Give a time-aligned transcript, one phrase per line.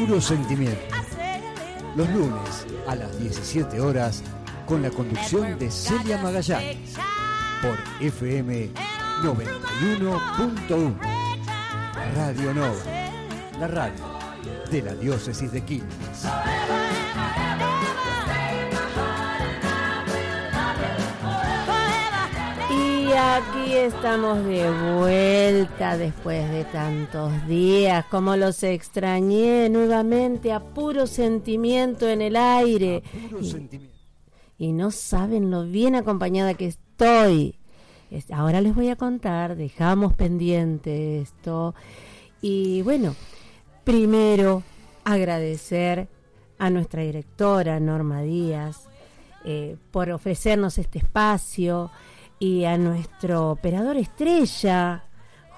[0.00, 0.80] Puro Sentimiento.
[1.94, 4.22] Los lunes a las 17 horas
[4.66, 6.94] con la conducción de Celia Magallanes
[7.60, 8.70] por FM
[9.22, 10.94] 91.1.
[12.16, 12.80] Radio Nova,
[13.58, 14.02] la radio
[14.70, 16.24] de la diócesis de Quilmes.
[23.10, 31.08] Y aquí estamos de vuelta después de tantos días, como los extrañé nuevamente a puro
[31.08, 33.02] sentimiento en el aire.
[33.30, 33.96] Puro Y- Sentimiento.
[34.58, 37.56] y no saben lo bien acompañada que estoy.
[38.12, 41.74] Es- Ahora les voy a contar, dejamos pendiente esto.
[42.40, 43.16] Y bueno,
[43.82, 44.62] primero
[45.04, 46.06] agradecer
[46.58, 48.86] a nuestra directora Norma Díaz
[49.44, 51.90] eh, por ofrecernos este espacio
[52.40, 55.04] y a nuestro operador estrella,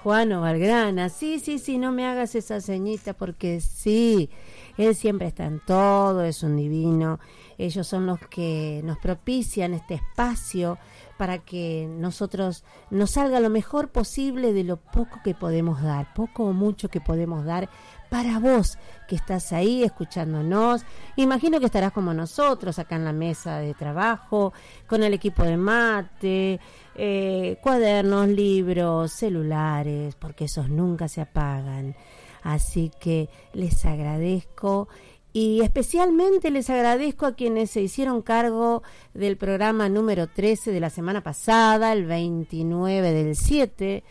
[0.03, 1.07] Juan Valgrana.
[1.07, 4.29] Sí, sí, sí, no me hagas esa ceñita porque sí,
[4.77, 7.21] él siempre está en todo, es un divino.
[7.57, 10.77] Ellos son los que nos propician este espacio
[11.17, 16.43] para que nosotros nos salga lo mejor posible de lo poco que podemos dar, poco
[16.43, 17.69] o mucho que podemos dar
[18.13, 20.85] para vos que estás ahí escuchándonos.
[21.15, 24.53] Imagino que estarás como nosotros acá en la mesa de trabajo,
[24.85, 26.59] con el equipo de mate,
[26.93, 31.95] eh, cuadernos, libros, celulares, porque esos nunca se apagan.
[32.43, 34.89] Así que les agradezco
[35.31, 38.83] y especialmente les agradezco a quienes se hicieron cargo
[39.15, 44.03] del programa número 13 de la semana pasada, el 29 del 7,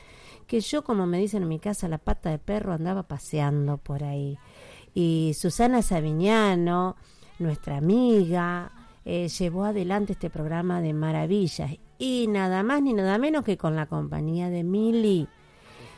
[0.52, 4.04] que yo, como me dicen en mi casa, la pata de perro andaba paseando por
[4.04, 4.36] ahí.
[4.92, 6.96] Y Susana Saviñano,
[7.38, 8.70] nuestra amiga,
[9.06, 11.70] eh, llevó adelante este programa de maravillas.
[11.98, 15.26] Y nada más ni nada menos que con la compañía de Mili.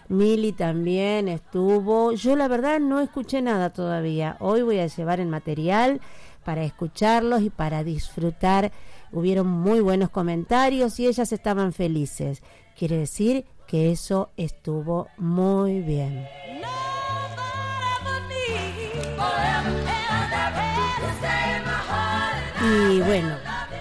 [0.08, 2.12] Mili también estuvo.
[2.12, 4.36] Yo la verdad no escuché nada todavía.
[4.38, 6.00] Hoy voy a llevar el material
[6.44, 8.70] para escucharlos y para disfrutar.
[9.10, 12.40] Hubieron muy buenos comentarios y ellas estaban felices.
[12.78, 16.26] Quiere decir que eso estuvo muy bien.
[22.60, 23.36] Y bueno,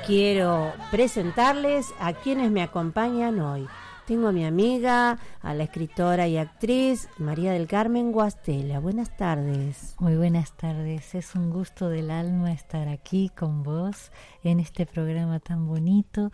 [0.06, 3.68] quiero presentarles a quienes me acompañan hoy.
[4.06, 8.80] Tengo a mi amiga, a la escritora y actriz María del Carmen Guastela.
[8.80, 9.96] Buenas tardes.
[9.98, 14.12] Muy buenas tardes, es un gusto del alma estar aquí con vos
[14.44, 16.32] en este programa tan bonito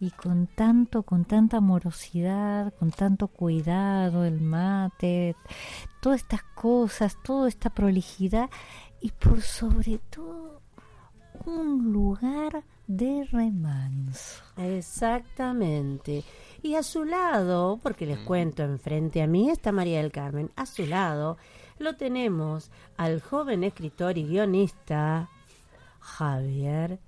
[0.00, 5.36] y con tanto, con tanta amorosidad, con tanto cuidado, el mate,
[6.00, 8.48] todas estas cosas, toda esta prolijidad
[9.02, 10.62] y por sobre todo
[11.44, 14.42] un lugar de remanso.
[14.56, 16.24] Exactamente.
[16.62, 20.66] Y a su lado, porque les cuento, enfrente a mí está María del Carmen, a
[20.66, 21.38] su lado
[21.78, 25.28] lo tenemos al joven escritor y guionista
[25.98, 26.98] Javier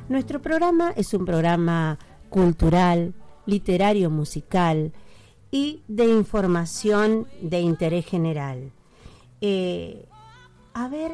[0.10, 2.00] Nuestro programa es un programa
[2.30, 3.14] cultural,
[3.46, 4.94] literario, musical
[5.52, 8.72] y de información de interés general.
[9.42, 10.08] Eh,
[10.74, 11.12] a ver,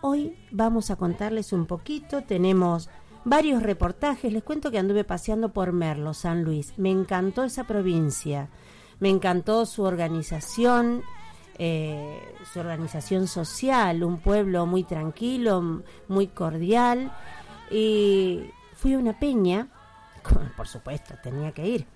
[0.00, 2.22] hoy vamos a contarles un poquito.
[2.22, 2.88] Tenemos
[3.24, 4.32] varios reportajes.
[4.32, 6.74] Les cuento que anduve paseando por Merlo, San Luis.
[6.76, 8.48] Me encantó esa provincia.
[9.00, 11.02] Me encantó su organización,
[11.58, 12.20] eh,
[12.52, 17.10] su organización social, un pueblo muy tranquilo, muy cordial.
[17.70, 19.68] Y fui a una peña,
[20.56, 21.86] por supuesto, tenía que ir.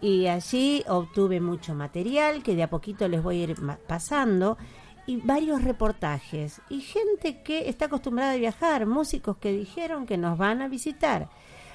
[0.00, 3.56] Y allí obtuve mucho material que de a poquito les voy a ir
[3.86, 4.58] pasando.
[5.06, 10.38] y varios reportajes y gente que está acostumbrada a viajar, músicos que dijeron que nos
[10.38, 11.28] van a visitar.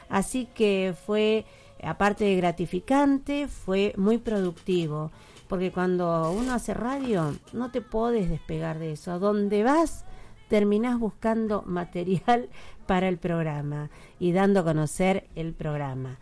[0.10, 1.45] Así que fue,
[1.84, 5.12] aparte de gratificante, fue muy productivo,
[5.48, 9.19] porque cuando uno hace radio no te puedes despegar de eso.
[9.19, 10.06] Donde vas,
[10.50, 12.50] terminás buscando material
[12.89, 16.18] para el programa y dando a conocer el programa.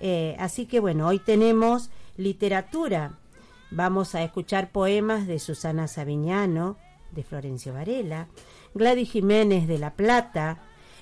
[0.00, 3.18] Eh, así que bueno, hoy tenemos literatura
[3.74, 6.76] Vamos a escuchar poemas de Susana Savignano,
[7.10, 8.28] de Florencio Varela,
[8.74, 10.58] Gladys Jiménez de La Plata,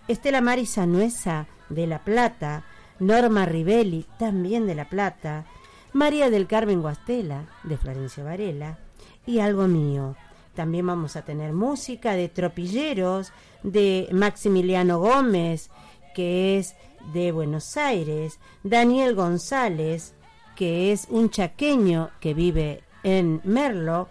[0.06, 2.62] Estela Maris Sanuesa de La Plata,
[3.00, 5.46] Norma Rivelli también de La Plata,
[5.93, 8.78] María del Carmen Guastela de Florencio Varela
[9.26, 10.14] y algo mío.
[10.61, 15.71] También vamos a tener música de Tropilleros, de Maximiliano Gómez,
[16.15, 16.77] que es
[17.15, 20.15] de Buenos Aires, Daniel González,
[20.55, 24.09] que es un chaqueño que vive en Merlo,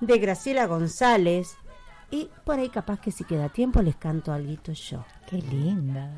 [0.00, 1.56] de Graciela González,
[2.12, 5.04] y por ahí capaz que si queda tiempo les canto algo yo.
[5.28, 6.12] Qué linda.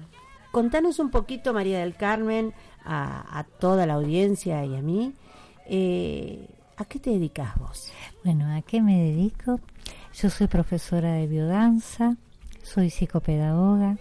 [0.53, 2.53] Contanos un poquito, María del Carmen,
[2.85, 5.15] a, toda la audiencia y a mí,
[5.65, 7.93] eh, ¿a qué te dedicas vos?
[8.25, 9.61] Bueno, ¿a qué me dedico?
[10.15, 12.17] Yo soy profesora de biodanza,
[12.63, 13.99] soy psicopedagoga,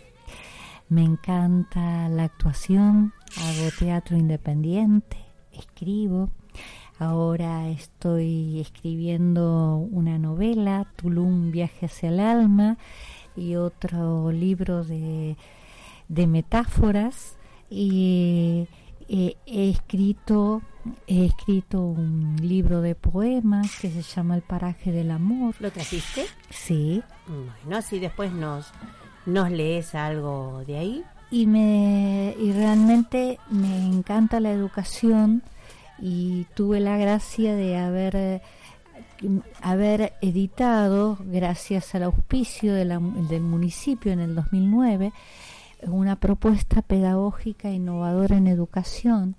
[0.87, 5.17] me encanta la actuación, hago teatro independiente,
[5.51, 6.29] escribo.
[6.97, 12.77] Ahora estoy escribiendo una novela, Tulum, Viaje hacia el alma,
[13.35, 15.35] y otro libro de,
[16.07, 17.35] de metáforas.
[17.69, 18.67] Y
[19.09, 20.61] he escrito
[21.07, 25.55] he escrito un libro de poemas que se llama El paraje del amor.
[25.59, 26.25] ¿Lo trajiste?
[26.49, 27.03] Sí.
[27.27, 28.71] Bueno, así después nos,
[29.25, 35.43] nos lees algo de ahí y me y realmente me encanta la educación
[35.99, 38.41] y tuve la gracia de haber
[39.61, 45.11] haber editado gracias al auspicio de del municipio en el 2009
[45.87, 49.35] una propuesta pedagógica innovadora en educación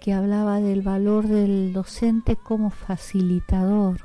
[0.00, 4.00] que hablaba del valor del docente como facilitador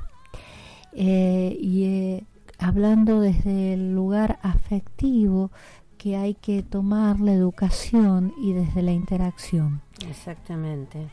[0.92, 2.24] eh, y eh,
[2.58, 5.50] hablando desde el lugar afectivo
[5.98, 9.82] que hay que tomar la educación y desde la interacción.
[10.08, 11.08] Exactamente.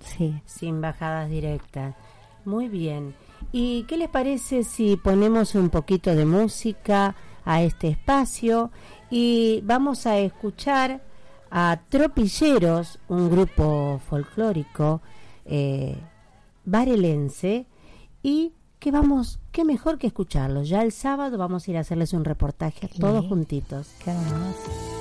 [0.00, 0.40] Sí.
[0.44, 1.96] Sin bajadas directas.
[2.44, 3.14] Muy bien.
[3.52, 8.70] ¿Y qué les parece si ponemos un poquito de música a este espacio
[9.10, 11.02] y vamos a escuchar
[11.50, 15.02] a Tropilleros, un grupo folclórico
[15.44, 15.98] eh,
[18.22, 20.68] y que vamos, qué mejor que escucharlos.
[20.68, 23.88] Ya el sábado vamos a ir a hacerles un reportaje todos juntitos.
[24.02, 24.99] siempre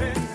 [0.00, 0.27] el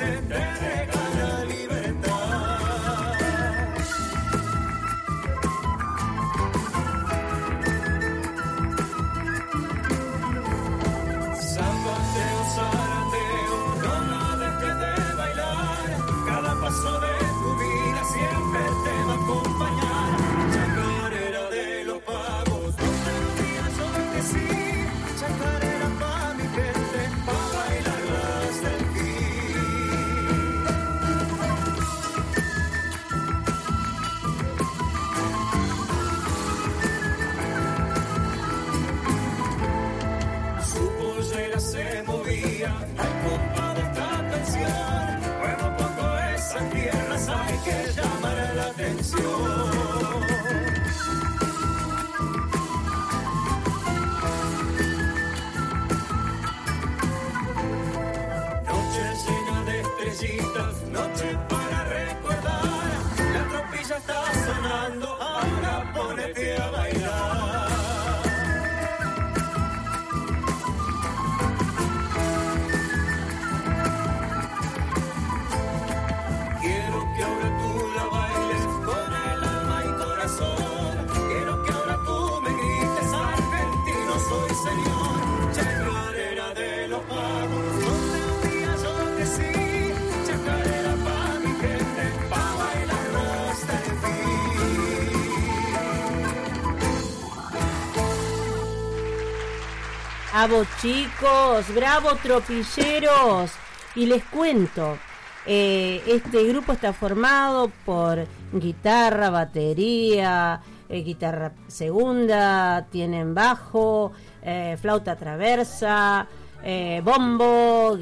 [100.47, 103.51] vos chicos, bravo tropilleros.
[103.95, 104.97] Y les cuento,
[105.45, 115.15] eh, este grupo está formado por guitarra, batería, eh, guitarra segunda, tienen bajo, eh, flauta
[115.15, 116.27] traversa,
[117.03, 117.97] bombo,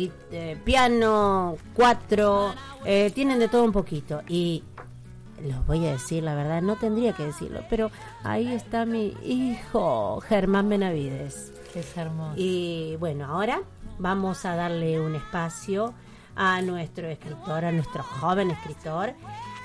[0.64, 2.54] piano, cuatro,
[3.14, 4.22] tienen de todo un poquito.
[4.28, 4.64] Y
[5.42, 7.90] los voy a decir, la verdad, no tendría que decirlo, pero
[8.24, 11.51] ahí está mi hijo, Germán Benavides.
[11.76, 12.34] Es hermoso.
[12.38, 13.62] Y bueno, ahora
[14.00, 15.94] vamos a darle un espacio
[16.36, 19.14] a nuestro escritor, a nuestro joven escritor,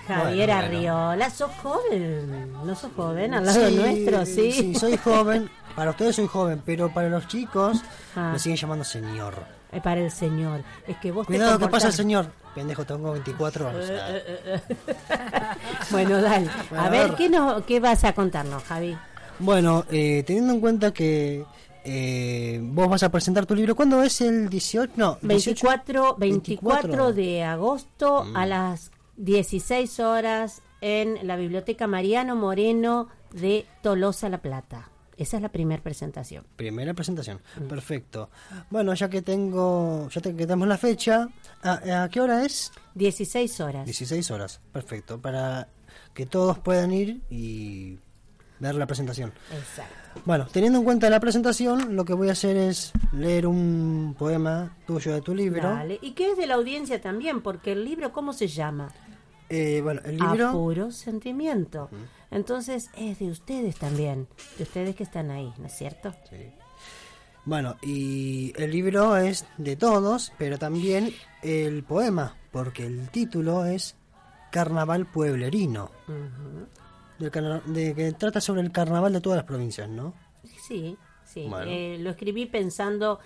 [0.06, 0.94] Javier Bueno, bueno.
[0.98, 1.30] Arriola.
[1.30, 2.52] ¿Sos joven?
[2.64, 3.34] ¿No sos joven?
[3.34, 4.52] Al lado Sí, nuestro, sí.
[4.52, 5.50] Sí, soy joven.
[5.74, 7.82] Para ustedes soy joven, pero para los chicos
[8.14, 8.30] Ah.
[8.32, 9.34] me siguen llamando señor.
[9.72, 10.62] Eh, para el señor.
[10.86, 12.30] Es que vos Cuidado, te ¿qué pasa, comportás- señor?
[12.54, 13.84] Pendejo, tengo 24 años.
[13.90, 14.60] Eh,
[15.90, 16.48] Bueno, dale.
[16.70, 17.14] Bueno, a a ver.
[17.14, 18.96] ¿qué, nos, ¿qué vas a contarnos, Javi?
[19.38, 21.44] Bueno, eh, teniendo en cuenta que
[21.88, 24.92] eh, vos vas a presentar tu libro, ¿cuándo es el 18?
[24.96, 25.66] No, 18.
[25.66, 27.12] 24, 24 24.
[27.12, 28.36] de agosto Mm.
[28.36, 34.90] a las 16 horas en la Biblioteca Mariano Moreno de Tolosa La Plata.
[35.16, 36.44] Esa es la primera presentación.
[36.56, 38.28] Primera presentación, perfecto.
[38.68, 41.28] Bueno, ya que tengo, ya te- que tenemos la fecha,
[41.62, 42.70] ¿a, a qué hora es?
[42.94, 43.84] 16 horas.
[43.86, 45.68] 16 horas, perfecto, para
[46.12, 47.98] que todos puedan ir y
[48.58, 49.32] ver la presentación.
[49.52, 50.20] Exacto.
[50.24, 54.76] Bueno, teniendo en cuenta la presentación, lo que voy a hacer es leer un poema
[54.86, 55.62] tuyo de tu libro.
[55.68, 55.98] Dale.
[56.00, 58.88] Y que es de la audiencia también, porque el libro, ¿cómo se llama?
[59.48, 60.52] Eh, bueno, el A libro...
[60.52, 61.88] puro sentimiento.
[62.30, 66.14] Entonces es de ustedes también, de ustedes que están ahí, ¿no es cierto?
[66.28, 66.50] Sí.
[67.44, 73.94] Bueno, y el libro es de todos, pero también el poema, porque el título es
[74.50, 76.66] Carnaval Pueblerino, Ujú.
[77.18, 80.14] Del de, que trata sobre el carnaval de todas las provincias, ¿no?
[80.66, 81.46] Sí, sí.
[81.48, 81.70] Bueno.
[81.70, 83.18] Eh, lo escribí pensando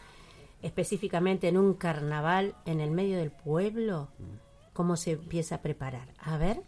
[0.62, 4.09] específicamente en un carnaval en el medio del pueblo.
[4.73, 6.09] ¿Cómo se empieza a preparar?
[6.18, 6.62] A ver.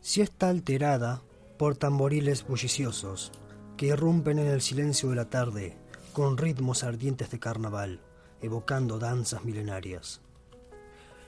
[0.00, 1.22] Si está alterada
[1.58, 3.32] por tamboriles bulliciosos
[3.76, 5.76] que irrumpen en el silencio de la tarde
[6.12, 8.00] con ritmos ardientes de carnaval,
[8.40, 10.20] evocando danzas milenarias.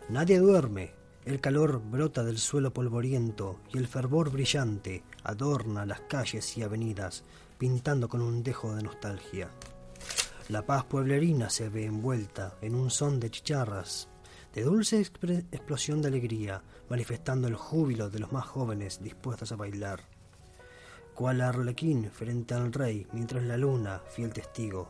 [0.09, 0.95] Nadie duerme,
[1.29, 7.23] el calor brota del suelo polvoriento y el fervor brillante adorna las calles y avenidas,
[7.59, 9.51] pintando con un dejo de nostalgia.
[10.49, 14.09] La paz pueblerina se ve envuelta en un son de chicharras,
[14.55, 20.01] de dulce explosión de alegría, manifestando el júbilo de los más jóvenes dispuestos a bailar.
[21.15, 24.89] Cual arlequín frente al rey, mientras la luna, fiel testigo,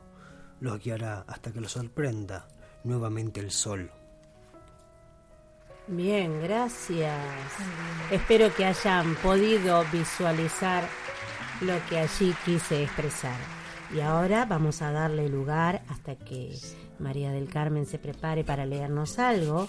[0.61, 2.47] los guiará hasta que los sorprenda
[2.85, 3.91] nuevamente el sol.
[5.89, 7.17] Bien, gracias.
[8.11, 10.85] Espero que hayan podido visualizar
[11.63, 13.37] lo que allí quise expresar.
[13.95, 16.55] Y ahora vamos a darle lugar hasta que
[16.99, 19.67] María del Carmen se prepare para leernos algo.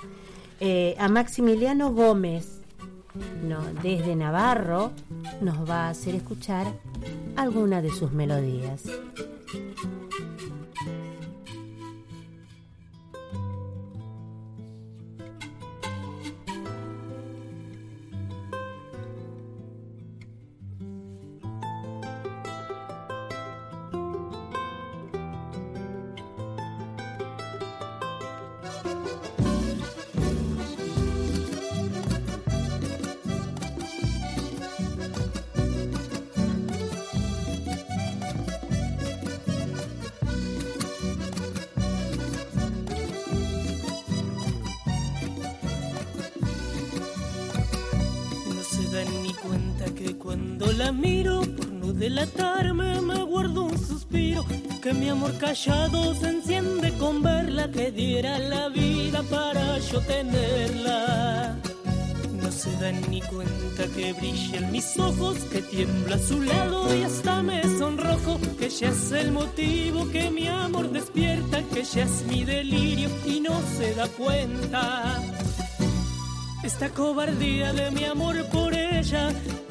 [0.59, 2.59] eh, a Maximiliano Gómez,
[3.43, 4.91] no, desde Navarro,
[5.39, 6.67] nos va a hacer escuchar
[7.37, 8.83] alguna de sus melodías.
[50.59, 54.45] Cuando la miro, por no delatarme, me guardo un suspiro.
[54.81, 61.57] Que mi amor callado se enciende con verla, que diera la vida para yo tenerla.
[62.41, 66.93] No se dan ni cuenta que brilla en mis ojos, que tiembla a su lado
[66.95, 68.37] y hasta me sonrojo.
[68.57, 73.39] Que ella es el motivo que mi amor despierta, que ella es mi delirio y
[73.39, 75.21] no se da cuenta.
[76.63, 79.31] Esta cobardía de mi amor por ella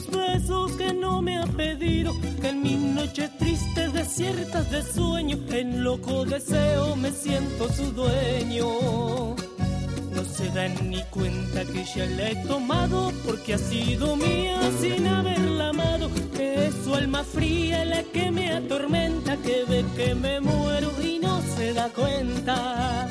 [0.00, 2.12] Cálidos besos que no me ha pedido.
[2.40, 9.36] Que en mis noches tristes, desiertas de sueño, en loco deseo me siento su dueño.
[10.12, 15.06] No se dan ni cuenta que ya la he tomado porque ha sido mía sin
[15.06, 16.10] haberla amado.
[16.36, 21.18] Que es su alma fría la que me atormenta, que ve que me muero y
[21.18, 23.10] no se da cuenta.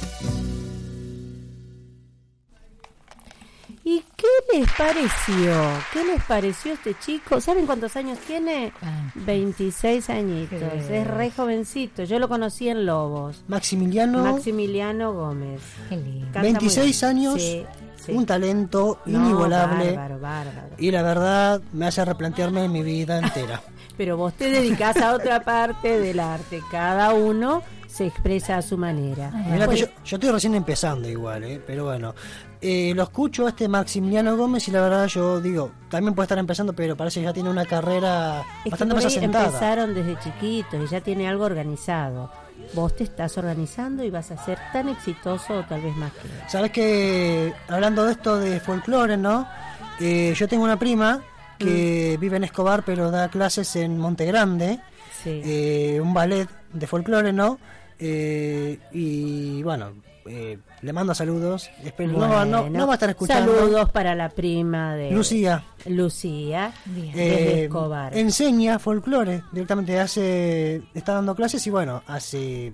[3.91, 4.27] ¿Y qué
[4.57, 5.53] les pareció?
[5.91, 7.41] ¿Qué les pareció este chico?
[7.41, 8.71] ¿Saben cuántos años tiene?
[8.81, 9.11] Ah.
[9.15, 10.59] 26 añitos.
[10.87, 12.03] Qué Es re jovencito.
[12.05, 13.43] Yo lo conocí en Lobos.
[13.49, 15.61] Maximiliano, Maximiliano Gómez.
[15.89, 16.25] Qué lindo.
[16.31, 17.65] Canta 26 muy- años, Sí,
[18.05, 18.11] sí.
[18.13, 19.91] un talento No, inigualable.
[19.91, 20.67] Bárbaro, bárbaro.
[20.77, 23.61] Y la verdad me hace replantearme mi vida entera.
[23.97, 26.61] Pero vos te dedicás a otra parte del arte.
[26.71, 29.31] Cada uno se expresa a su manera.
[29.31, 31.61] Mirá que Pues, yo, yo estoy recién empezando igual, ¿eh?
[31.67, 32.15] pero bueno.
[32.63, 36.37] Eh, lo escucho a este Maximiliano Gómez y la verdad yo digo, también puede estar
[36.37, 39.45] empezando, pero parece que ya tiene una carrera es bastante más asentada.
[39.47, 42.29] empezaron desde chiquitos y ya tiene algo organizado.
[42.75, 46.19] Vos te estás organizando y vas a ser tan exitoso o tal vez más que.
[46.47, 49.47] Sabes que hablando de esto de folclore, ¿no?
[49.99, 51.21] Eh, yo tengo una prima
[51.57, 52.21] que Mm.
[52.21, 54.79] vive en Escobar, pero da clases en Montegrande,
[55.23, 55.41] Sí.
[55.43, 57.57] eh, un ballet de folclore, ¿no?
[57.99, 59.93] Eh, y bueno,
[60.25, 61.69] eh, le mando saludos.
[61.83, 63.53] Espero, no, no, no Bueno, va a estar escuchando.
[63.55, 65.63] Saludos para la prima de Lucía.
[65.85, 67.11] Lucía, Bien.
[67.17, 68.15] Eh, Escobar.
[68.17, 72.73] enseña folclore, directamente hace, está dando clases y bueno, hace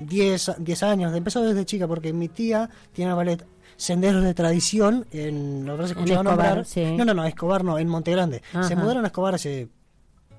[0.00, 3.44] 10, 10 años, empezó desde chica porque mi tía tiene ballet
[3.76, 6.64] Senderos de Tradición, en, lo habrás escuchado Escobar, nombrar.
[6.64, 6.96] sí.
[6.96, 8.42] No, no, no, Escobar no, en Montegrande.
[8.52, 8.64] Ajá.
[8.64, 9.68] Se mudaron a Escobar hace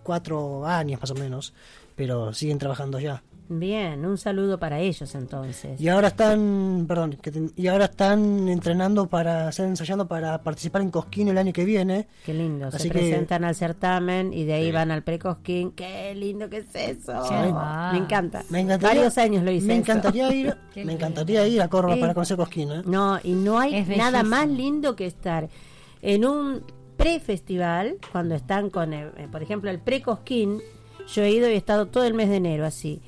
[0.03, 1.53] cuatro años más o menos,
[1.95, 3.23] pero siguen trabajando ya.
[3.51, 5.81] Bien, un saludo para ellos entonces.
[5.81, 10.83] Y ahora están, perdón, que te- y ahora están entrenando para, están ensayando para participar
[10.83, 12.07] en Cosquín el año que viene.
[12.23, 15.71] Qué lindo, se Así que- presentan al certamen y de ahí van al precosquín.
[15.71, 17.13] Qué lindo que es eso.
[17.91, 18.43] Me encanta.
[18.49, 19.65] Me encantaría, Varios años lo hice.
[19.65, 20.91] Me encantaría ir, me lindo.
[20.93, 22.01] encantaría ir a Córdoba Sí.
[22.01, 22.81] para conocer Cosquín, ¿eh?
[22.85, 25.49] No, y no hay nada más lindo que estar
[26.03, 26.61] en un
[26.97, 30.61] pre-festival, cuando están con, el- eh, por ejemplo, el pre-Cosquín.
[31.15, 33.01] Yo he ido y he estado todo el mes de enero así.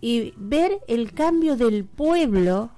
[0.00, 2.70] Y ver el cambio del pueblo,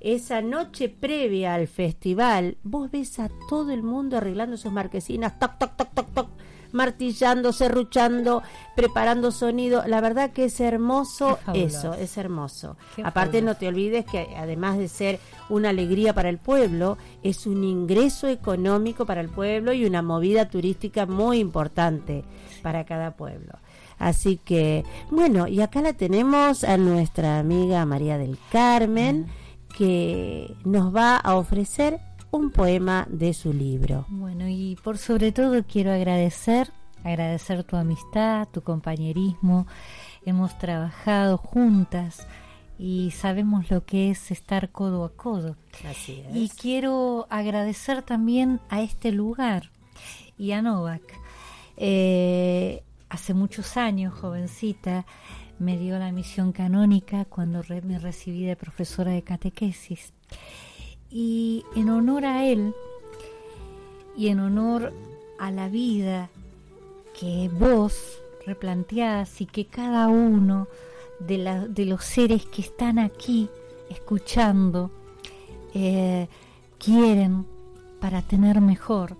[0.00, 5.58] esa noche previa al festival, vos ves a todo el mundo arreglando sus marquesinas, toc,
[5.58, 6.28] toc, toc, toc, toc,
[6.72, 8.42] martillando, serruchando,
[8.74, 9.84] preparando sonido.
[9.86, 12.76] La verdad que es hermoso eso, es hermoso.
[12.96, 17.46] Qué Aparte no te olvides que además de ser una alegría para el pueblo, es
[17.46, 22.24] un ingreso económico para el pueblo y una movida turística muy importante
[22.62, 23.52] para cada pueblo.
[24.04, 29.28] Así que, bueno, y acá la tenemos a nuestra amiga María del Carmen,
[29.78, 31.98] que nos va a ofrecer
[32.30, 34.04] un poema de su libro.
[34.08, 36.70] Bueno, y por sobre todo quiero agradecer,
[37.02, 39.66] agradecer tu amistad, tu compañerismo.
[40.26, 42.26] Hemos trabajado juntas
[42.78, 45.56] y sabemos lo que es estar codo a codo.
[45.88, 49.70] Así Y quiero agradecer también a este lugar
[50.36, 51.00] y a Novak.
[51.78, 52.83] Eh,
[53.14, 55.06] hace muchos años, jovencita,
[55.60, 60.12] me dio la misión canónica cuando me recibí de profesora de catequesis.
[61.10, 62.74] Y en honor a él
[64.16, 64.92] y en honor
[65.38, 66.28] a la vida
[67.18, 70.66] que vos replanteás y que cada uno
[71.20, 73.48] de los seres que están aquí
[73.90, 74.90] escuchando
[75.72, 76.26] eh,
[76.78, 77.46] quieren
[78.00, 79.16] para tener mejor,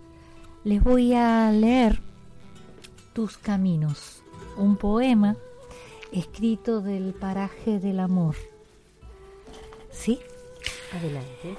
[0.65, 2.01] les voy a leer
[3.15, 4.25] Tus Caminos,
[4.57, 5.37] un poema
[6.11, 8.35] escrito del paraje del amor.
[9.93, 10.19] ¿Sí?
[10.93, 11.57] Adelante.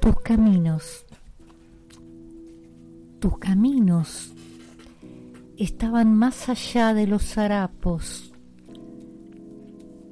[0.00, 1.04] Tus caminos,
[3.18, 4.32] tus caminos
[5.56, 8.32] estaban más allá de los harapos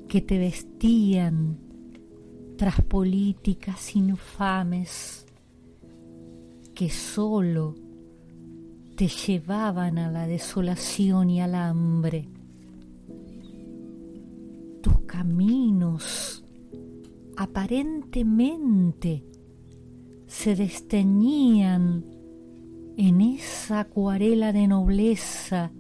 [0.08, 1.56] que te vestían
[2.56, 5.24] tras políticas infames
[6.74, 7.86] que solo
[8.96, 12.28] te llevaban a la desolación y al hambre.
[14.82, 16.42] Tus caminos
[17.37, 19.22] aparentemente
[20.26, 22.04] se desteñían
[22.96, 25.70] en esa acuarela de nobleza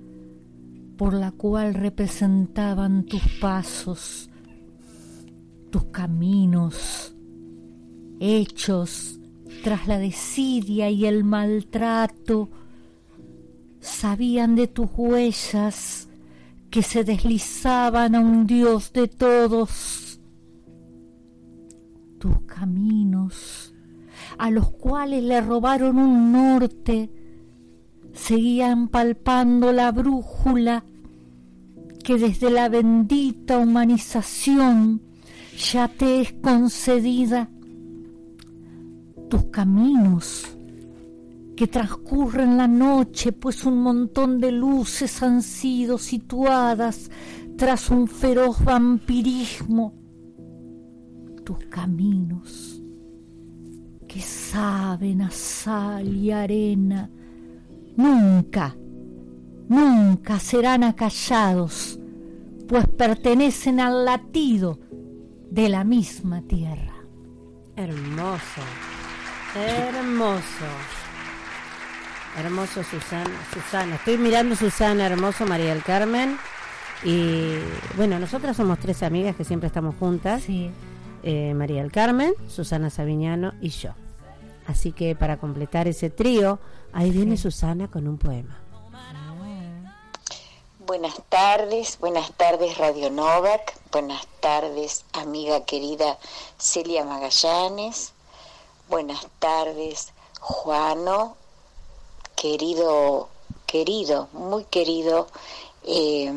[0.98, 4.28] por la cual representaban tus pasos,
[5.70, 7.14] tus caminos,
[8.20, 9.18] hechos
[9.64, 12.50] tras la desidia y el maltrato,
[13.96, 16.08] sabían de tus huellas
[16.70, 20.20] que se deslizaban a un Dios de todos,
[22.18, 23.72] tus caminos
[24.36, 27.10] a los cuales le robaron un norte,
[28.12, 30.84] seguían palpando la brújula
[32.04, 35.00] que desde la bendita humanización
[35.72, 37.48] ya te es concedida.
[39.30, 40.55] Tus caminos
[41.56, 47.10] que transcurren la noche, pues un montón de luces han sido situadas
[47.56, 49.94] tras un feroz vampirismo.
[51.44, 52.82] Tus caminos
[54.06, 57.10] que saben a sal y arena,
[57.96, 58.76] nunca,
[59.68, 61.98] nunca serán acallados,
[62.68, 64.78] pues pertenecen al latido
[65.50, 66.94] de la misma tierra.
[67.76, 68.62] Hermoso,
[69.54, 71.05] hermoso.
[72.36, 73.94] Hermoso Susana, Susana.
[73.96, 76.38] Estoy mirando Susana, hermoso María del Carmen.
[77.02, 77.56] Y
[77.96, 80.42] bueno, nosotras somos tres amigas que siempre estamos juntas.
[80.42, 80.70] Sí.
[81.22, 83.90] Eh, María del Carmen, Susana Saviñano y yo.
[84.66, 86.58] Así que para completar ese trío,
[86.92, 88.60] ahí viene Susana con un poema.
[90.86, 96.16] Buenas tardes, buenas tardes Radio Novak, buenas tardes amiga querida
[96.58, 98.12] Celia Magallanes,
[98.88, 101.36] buenas tardes Juano,
[102.36, 103.28] querido,
[103.66, 105.26] querido, muy querido,
[105.84, 106.32] eh,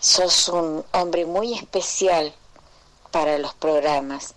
[0.00, 2.32] sos un hombre muy especial
[3.10, 4.34] para los programas,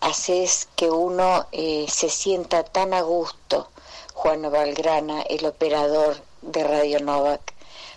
[0.00, 3.68] haces que uno eh, se sienta tan a gusto,
[4.14, 7.52] Juano Valgrana, el operador de Radio Novak.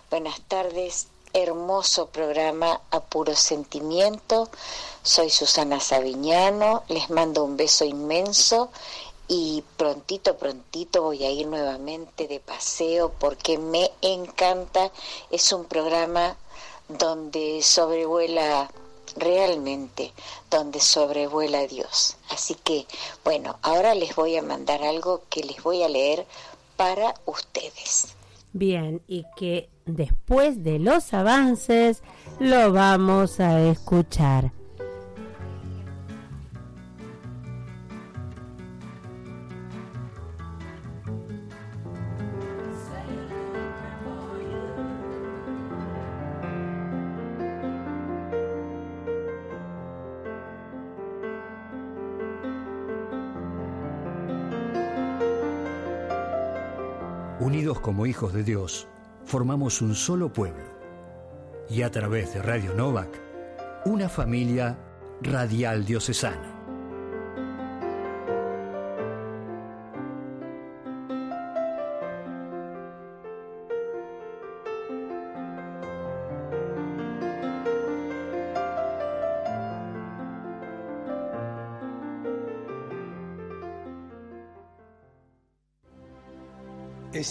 [0.09, 4.49] Buenas tardes, hermoso programa a puro sentimiento.
[5.01, 8.69] Soy Susana Saviñano, les mando un beso inmenso
[9.33, 14.91] y prontito, prontito voy a ir nuevamente de paseo porque me encanta.
[15.31, 16.37] Es un programa
[16.87, 18.69] donde sobrevuela
[19.15, 20.13] realmente,
[20.51, 22.15] donde sobrevuela Dios.
[22.29, 22.85] Así que,
[23.23, 26.27] bueno, ahora les voy a mandar algo que les voy a leer
[26.77, 28.13] para ustedes.
[28.51, 32.03] Bien, y que después de los avances
[32.39, 34.51] lo vamos a escuchar.
[57.43, 58.87] Unidos como hijos de Dios,
[59.25, 60.63] formamos un solo pueblo.
[61.69, 63.19] Y a través de Radio Novak,
[63.83, 64.77] una familia
[65.21, 66.52] radial diocesana.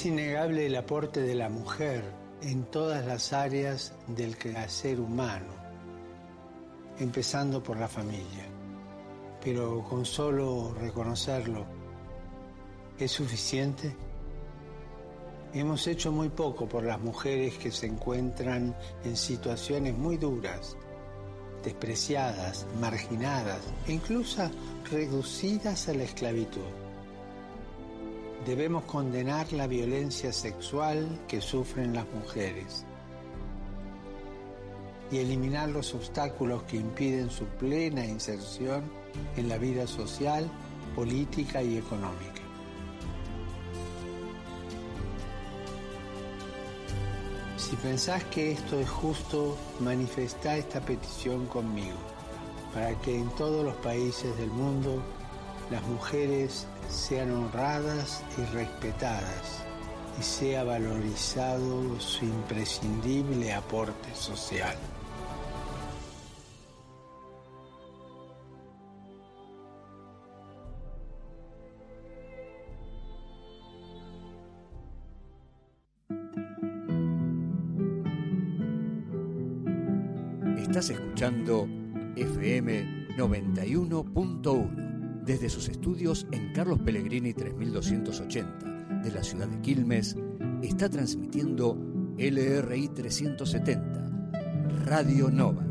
[0.03, 2.03] Es innegable el aporte de la mujer
[2.43, 5.55] en todas las áreas del quehacer humano,
[6.99, 8.49] empezando por la familia.
[9.45, 11.65] Pero con solo reconocerlo,
[12.99, 13.95] ¿es suficiente?
[15.55, 20.77] Hemos hecho muy poco por las mujeres que se encuentran en situaciones muy duras,
[21.63, 24.51] despreciadas, marginadas e incluso
[24.91, 26.82] reducidas a la esclavitud
[28.47, 32.85] debemos condenar la violencia sexual que sufren las mujeres
[35.11, 38.83] y eliminar los obstáculos que impiden su plena inserción
[39.37, 40.51] en la vida social,
[40.97, 42.41] política y económica.
[47.59, 51.97] Si pensás que esto es justo, manifestá esta petición conmigo,
[52.75, 55.03] para que en todos los países del mundo
[55.71, 59.65] las mujeres sean honradas y respetadas
[60.19, 64.77] y sea valorizado su imprescindible aporte social.
[80.57, 81.69] Estás escuchando
[82.17, 84.92] FM 91.1
[85.25, 90.17] desde sus estudios en Carlos Pellegrini 3280 de la ciudad de Quilmes
[90.63, 91.77] está transmitiendo
[92.19, 94.03] LRI 370
[94.85, 95.67] Radio Novak.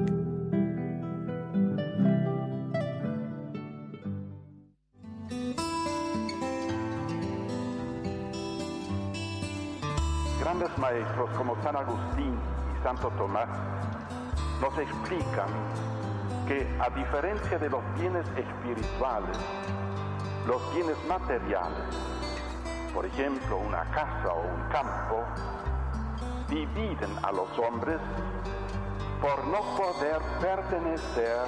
[10.39, 13.49] Grandes maestros como San Agustín y Santo Tomás
[14.61, 15.49] nos explican
[16.51, 19.37] que a diferencia de los bienes espirituales,
[20.45, 21.95] los bienes materiales,
[22.93, 25.23] por ejemplo una casa o un campo,
[26.49, 27.99] dividen a los hombres
[29.21, 31.45] por no poder pertenecer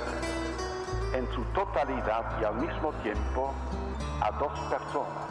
[1.16, 3.54] en su totalidad y al mismo tiempo
[4.22, 5.28] a dos personas.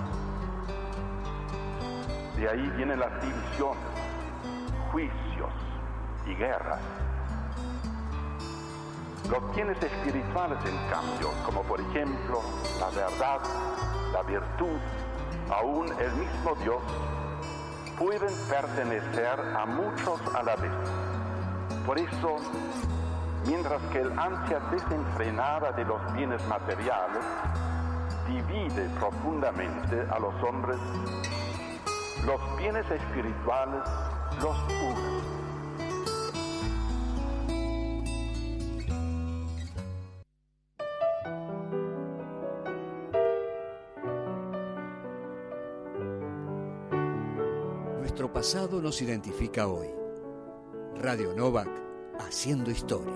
[2.36, 3.82] De ahí vienen las divisiones,
[4.90, 5.50] juicios
[6.26, 6.80] y guerras.
[9.32, 12.42] Los bienes espirituales, en cambio, como por ejemplo
[12.78, 13.40] la verdad,
[14.12, 14.78] la virtud,
[15.50, 16.82] aún el mismo Dios,
[17.98, 20.70] pueden pertenecer a muchos a la vez.
[21.86, 22.36] Por eso,
[23.46, 27.24] mientras que el ansia desenfrenada de los bienes materiales
[28.28, 30.76] divide profundamente a los hombres,
[32.26, 33.80] los bienes espirituales
[34.42, 35.41] los unen.
[48.12, 49.88] Nuestro pasado nos identifica hoy.
[50.96, 51.70] Radio Novak,
[52.18, 53.14] haciendo historia.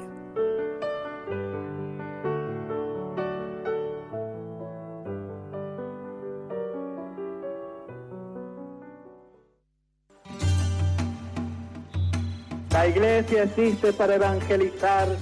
[12.70, 15.14] La iglesia existe para evangelizar,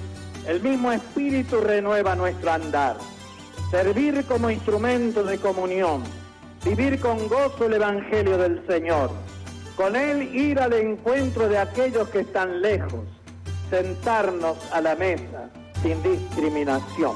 [0.47, 2.95] el mismo espíritu renueva nuestro andar.
[3.69, 6.01] Servir como instrumento de comunión,
[6.63, 9.24] vivir con gozo el evangelio del Señor,
[9.75, 13.05] con él ir al encuentro de aquellos que están lejos,
[13.69, 15.49] sentarnos a la mesa
[15.81, 17.15] sin discriminación.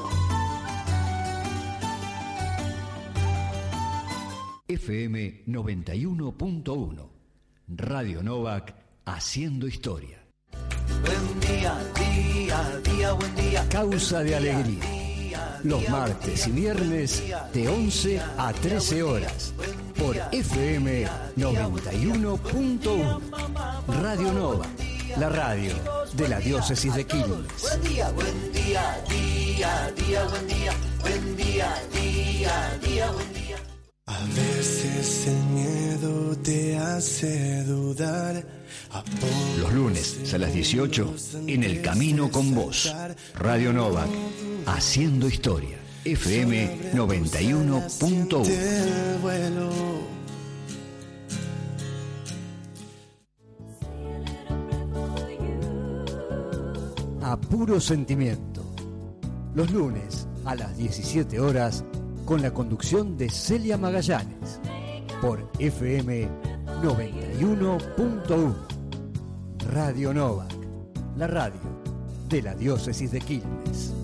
[4.68, 7.08] FM 91.1.
[7.68, 10.18] Radio Novak, haciendo historia.
[11.02, 13.68] Buen día, día, día, buen día.
[13.68, 15.60] Causa de alegría.
[15.64, 19.54] Los martes y viernes de 11 a 13 horas
[20.00, 23.20] por FM 91.1.
[24.00, 24.66] Radio Nova,
[25.18, 25.74] la radio
[26.14, 27.46] de la diócesis de Quilmes.
[27.60, 30.72] Buen día, buen día, día, día, buen día.
[31.02, 33.56] Buen día, día, día, buen día.
[34.06, 38.42] A veces el miedo te hace dudar.
[39.60, 41.14] Los lunes a las 18
[41.46, 42.90] en El Camino con Vos.
[43.34, 44.08] Radio Novak,
[44.66, 45.79] haciendo historia.
[46.04, 48.44] FM 91.1.
[48.46, 49.70] Del vuelo.
[57.22, 58.64] A puro sentimiento.
[59.54, 61.84] Los lunes a las 17 horas
[62.24, 64.58] con la conducción de Celia Magallanes
[65.20, 66.30] por FM
[66.82, 68.54] 91.1.
[69.70, 70.54] Radio Novak,
[71.16, 71.60] la radio
[72.30, 73.99] de la diócesis de Quilmes.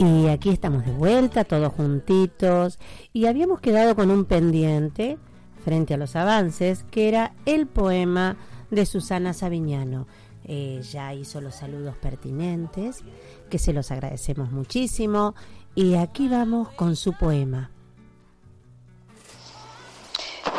[0.00, 2.78] Y aquí estamos de vuelta, todos juntitos.
[3.12, 5.18] Y habíamos quedado con un pendiente
[5.62, 8.38] frente a los avances, que era el poema
[8.70, 10.06] de Susana Savignano.
[10.46, 13.04] Ella hizo los saludos pertinentes,
[13.50, 15.34] que se los agradecemos muchísimo.
[15.74, 17.70] Y aquí vamos con su poema.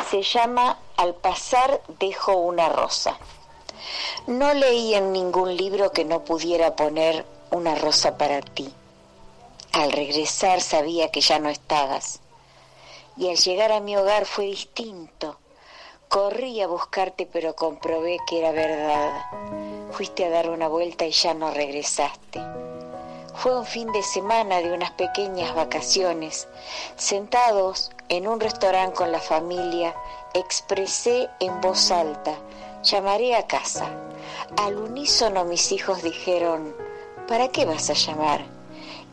[0.08, 3.16] Se llama Al pasar dejo una rosa.
[4.28, 8.72] No leí en ningún libro que no pudiera poner una rosa para ti.
[9.72, 12.20] Al regresar sabía que ya no estabas.
[13.16, 15.38] Y al llegar a mi hogar fue distinto.
[16.08, 19.10] Corrí a buscarte pero comprobé que era verdad.
[19.92, 22.40] Fuiste a dar una vuelta y ya no regresaste.
[23.34, 26.48] Fue un fin de semana de unas pequeñas vacaciones,
[26.96, 29.94] sentados en un restaurante con la familia
[30.34, 32.34] expresé en voz alta,
[32.82, 33.90] llamaré a casa.
[34.56, 36.74] Al unísono mis hijos dijeron,
[37.28, 38.61] ¿para qué vas a llamar?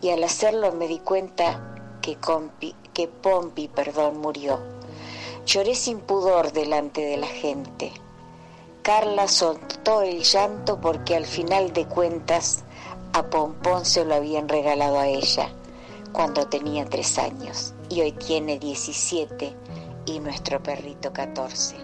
[0.02, 2.76] Y al hacerlo me di cuenta que, compi,
[3.08, 4.60] Pompi perdón, murió.
[5.46, 7.92] Lloré sin pudor delante de la gente.
[8.82, 12.64] Carla soltó el llanto porque al final de cuentas
[13.14, 15.50] a Pompón se lo habían regalado a ella
[16.12, 19.56] cuando tenía tres años y hoy tiene 17
[20.06, 21.76] y nuestro perrito 14.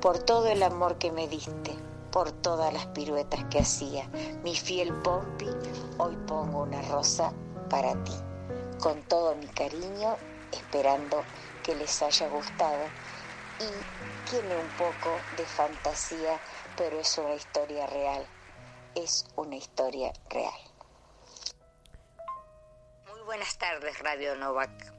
[0.00, 1.76] Por todo el amor que me diste,
[2.10, 4.08] por todas las piruetas que hacía,
[4.42, 5.46] mi fiel Pompi,
[5.98, 7.32] hoy pongo una rosa
[7.70, 8.12] para ti.
[8.80, 10.16] Con todo mi cariño,
[10.52, 11.22] esperando
[11.62, 12.84] que les haya gustado
[13.60, 16.38] y tiene un poco de fantasía,
[16.76, 18.26] pero es una historia real.
[18.94, 20.60] Es una historia real.
[23.10, 24.92] Muy buenas tardes, Radio Novak.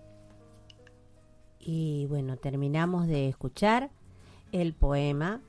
[1.59, 3.89] Y bueno, terminamos de escuchar
[4.51, 5.41] el poema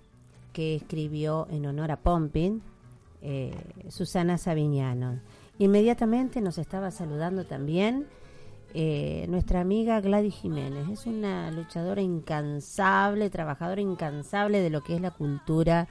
[0.52, 2.62] que escribió en honor a Pompin
[3.22, 3.54] eh,
[3.88, 5.20] Susana Savignano.
[5.58, 8.06] Inmediatamente nos estaba saludando también
[8.74, 10.88] eh, nuestra amiga Gladys Jiménez.
[10.88, 15.88] Es una luchadora incansable, trabajadora incansable de lo que es la cultura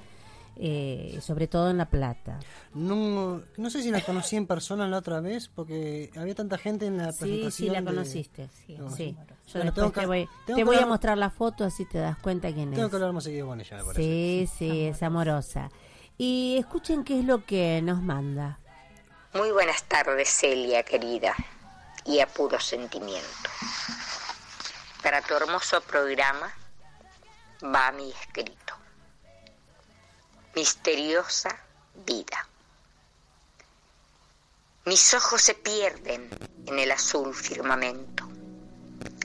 [0.58, 2.38] eh, sobre todo en La Plata.
[2.74, 6.86] No, no sé si la conocí en persona la otra vez, porque había tanta gente
[6.86, 7.52] en la presentación.
[7.52, 8.50] Sí, sí, la de- conociste.
[8.68, 9.16] Sí, No, sí.
[9.18, 11.86] Yo Bueno, después tengo que- te voy, tengo te voy a mostrar la foto, así
[11.86, 12.90] te das cuenta quién Tengo es.
[12.90, 14.02] que hablar más seguido con ella, me parece.
[14.04, 15.72] Sí, sí, es amorosa.
[16.18, 18.60] Y escuchen qué es lo que nos manda.
[19.34, 21.34] Muy buenas tardes, Celia, querida,
[22.04, 23.50] y a puro sentimiento.
[25.02, 26.54] Para tu hermoso programa
[27.64, 28.76] va mi escrito.
[30.54, 31.58] Misteriosa
[32.06, 32.46] vida.
[34.84, 36.30] Mis ojos se pierden
[36.66, 38.28] en el azul firmamento.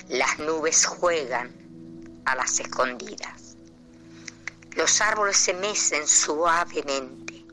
[0.09, 3.57] Las nubes juegan a las escondidas.
[4.77, 7.45] Los árboles se mecen suavemente.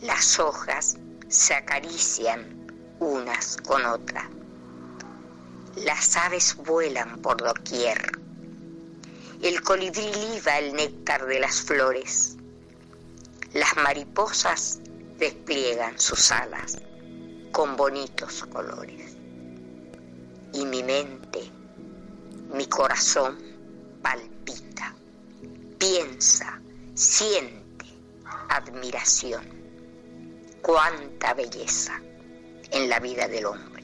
[0.00, 0.96] Las hojas
[1.30, 2.66] se acarician
[2.98, 4.24] unas con otras.
[5.76, 8.18] Las aves vuelan por doquier.
[9.40, 12.36] El colibrí liba el néctar de las flores.
[13.54, 14.80] Las mariposas
[15.18, 16.78] despliegan sus alas
[17.52, 19.12] con bonitos colores.
[20.52, 21.48] Y mi mente,
[22.52, 23.38] mi corazón
[24.02, 24.96] palpita,
[25.78, 26.60] piensa,
[26.94, 27.86] siente
[28.48, 29.59] admiración.
[30.62, 32.00] Cuánta belleza
[32.70, 33.82] en la vida del hombre,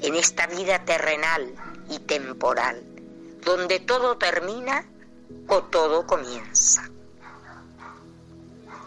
[0.00, 1.54] en esta vida terrenal
[1.88, 2.82] y temporal,
[3.44, 4.86] donde todo termina
[5.48, 6.88] o todo comienza.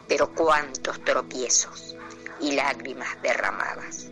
[0.07, 1.95] Pero cuántos tropiezos
[2.39, 4.07] y lágrimas derramadas,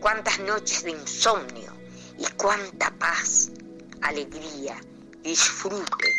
[0.00, 1.72] cuántas noches de insomnio
[2.18, 3.50] y cuánta paz,
[4.02, 4.80] alegría,
[5.22, 6.12] disfrute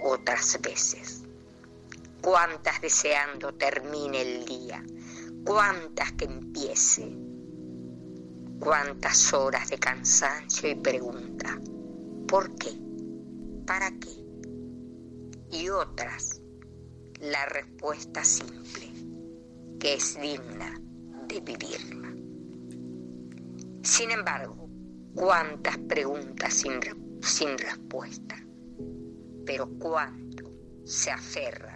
[0.00, 1.22] otras veces.
[2.20, 4.82] Cuántas deseando termine el día,
[5.44, 7.16] cuántas que empiece,
[8.58, 11.60] cuántas horas de cansancio y pregunta,
[12.26, 12.70] ¿por qué?
[13.66, 14.24] ¿Para qué?
[15.52, 16.40] Y otras,
[17.20, 18.90] la respuesta simple,
[19.78, 20.80] que es digna
[21.28, 22.14] de vivirla.
[23.82, 24.68] Sin embargo,
[25.14, 28.36] cuántas preguntas sin, re- sin respuesta,
[29.44, 30.50] pero cuánto
[30.84, 31.73] se aferra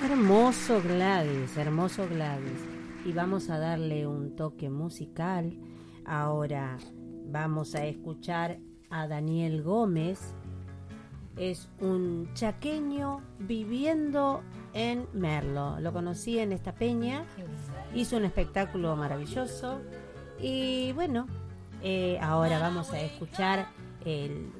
[0.00, 2.60] Hermoso Gladys, hermoso Gladys.
[3.04, 5.58] Y vamos a darle un toque musical.
[6.04, 6.78] Ahora
[7.26, 10.34] vamos a escuchar a Daniel Gómez.
[11.36, 14.42] Es un chaqueño viviendo
[14.72, 15.80] en Merlo.
[15.80, 17.24] Lo conocí en esta peña.
[17.92, 19.80] Hizo un espectáculo maravilloso.
[20.40, 21.26] Y bueno,
[21.82, 23.66] eh, ahora vamos a escuchar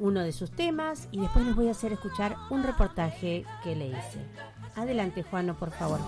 [0.00, 3.86] uno de sus temas y después les voy a hacer escuchar un reportaje que le
[3.86, 4.26] hice.
[4.78, 5.98] Adelante, Juano, por favor.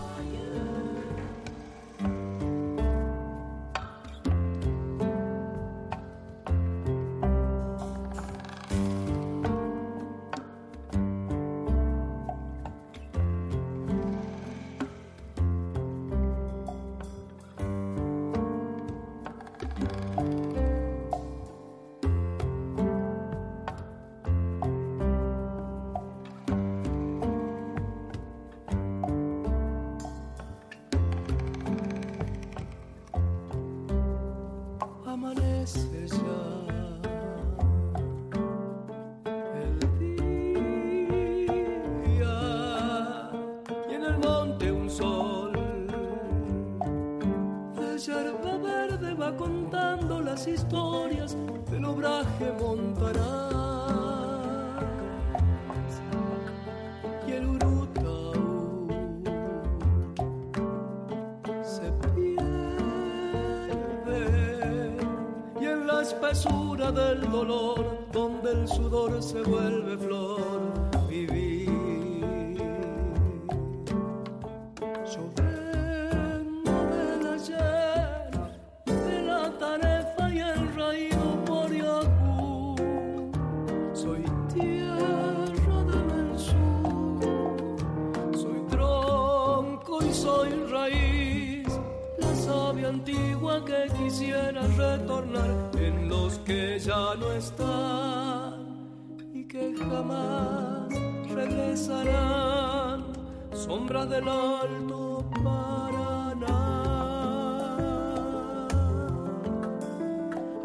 [103.70, 106.58] Sombras del alto Paraná.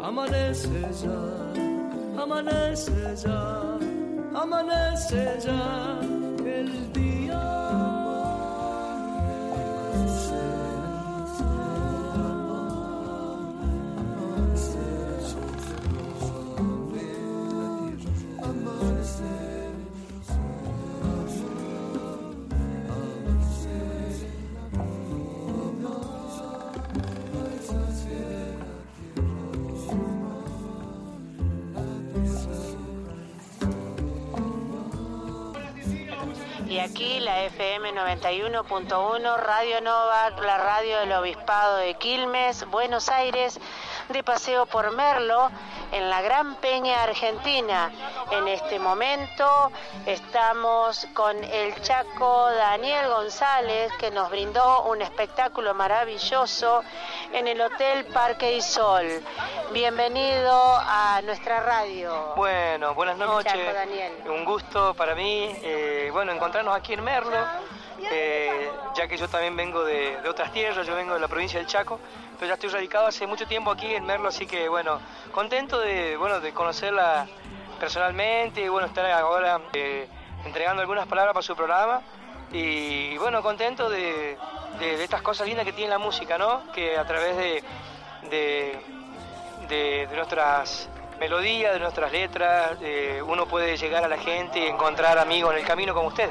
[0.02, 3.78] Amanece ya, amanece ya,
[4.34, 6.15] amanece ya
[38.20, 43.60] 91.1, Radio Novak, la radio del Obispado de Quilmes, Buenos Aires,
[44.08, 45.50] de paseo por Merlo,
[45.92, 47.90] en la Gran Peña Argentina.
[48.30, 49.70] En este momento
[50.06, 56.82] estamos con el Chaco Daniel González, que nos brindó un espectáculo maravilloso
[57.32, 59.06] en el Hotel Parque y Sol.
[59.72, 62.32] Bienvenido a nuestra radio.
[62.36, 63.52] Bueno, buenas noches.
[63.52, 64.12] Chaco Daniel.
[64.26, 67.36] Un gusto para mí, eh, bueno, encontrarnos aquí en Merlo,
[68.12, 71.66] eh, ya que yo también vengo de, otras tierras, yo vengo de la provincia del
[71.68, 71.98] Chaco,
[72.38, 75.00] pero ya estoy radicado hace mucho tiempo aquí en Merlo, así que bueno,
[75.32, 77.26] contento de, bueno, de conocerla
[77.80, 80.06] personalmente y bueno, estar ahora eh,
[80.44, 82.00] entregando algunas palabras para su programa
[82.52, 84.36] y bueno, contento de,
[84.78, 86.70] de- estas cosas lindas que tiene la música, ¿no?
[86.72, 87.62] Que a través de-
[89.68, 90.88] de nuestras
[91.18, 95.60] melodías, de nuestras letras, eh, uno puede llegar a la gente y encontrar amigos en
[95.60, 96.30] el camino como usted.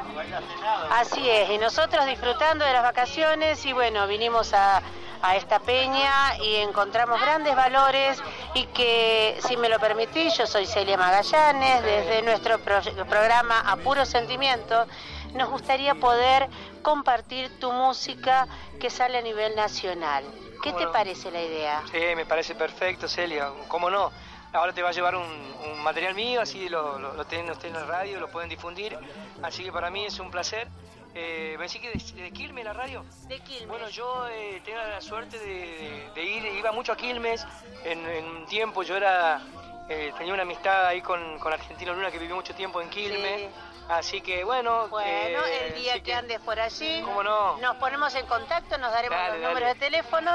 [0.92, 4.82] Así es, y nosotros disfrutando de las vacaciones y bueno, vinimos a,
[5.22, 8.22] a esta peña y encontramos grandes valores
[8.54, 13.78] y que, si me lo permitís, yo soy Celia Magallanes, desde nuestro pro- programa A
[13.78, 14.86] Puro Sentimiento,
[15.34, 16.48] nos gustaría poder
[16.82, 18.48] compartir tu música
[18.80, 20.24] que sale a nivel nacional.
[20.64, 21.84] ¿Qué te parece la idea?
[21.92, 23.50] Sí, me parece perfecto, Celia.
[23.68, 24.12] ¿Cómo no?
[24.56, 27.76] Ahora te va a llevar un, un material mío, así lo, lo, lo tienen ustedes
[27.76, 28.98] en la radio, lo pueden difundir.
[29.44, 30.68] Así que para mí es un placer.
[31.14, 33.06] Eh, ¿Me decís que de, de Quilmes la radio?
[33.28, 33.68] De Quilmes.
[33.68, 37.46] Bueno, yo eh, tengo la suerte de, ir, iba mucho a Quilmes.
[37.84, 39.42] En, en un tiempo yo era
[39.88, 43.50] eh, tenía una amistad ahí con, con Argentino Luna que vivió mucho tiempo en Quilmes.
[43.90, 44.88] Así que bueno.
[44.88, 47.58] Bueno, eh, el día sí que andes por allí, ¿Cómo no?
[47.58, 49.48] nos ponemos en contacto, nos daremos Dale, los dale.
[49.54, 50.32] números de teléfono